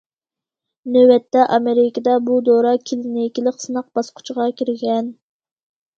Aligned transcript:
نۆۋەتتە، 0.93 1.43
ئامېرىكىدا 1.57 2.15
بۇ 2.29 2.37
دورا 2.49 2.73
كىلىنىكىلىق 2.91 3.63
سىناق 3.67 3.93
باسقۇچىغا 3.99 4.49
كىرگەن. 4.63 5.17